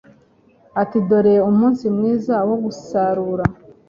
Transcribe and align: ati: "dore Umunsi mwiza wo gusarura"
ati: 0.81 0.97
"dore 1.09 1.35
Umunsi 1.49 1.83
mwiza 1.95 2.35
wo 2.49 2.55
gusarura" 2.63 3.45